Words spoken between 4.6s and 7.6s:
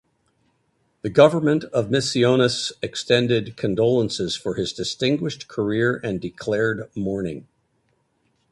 distinguished career and declared mourning.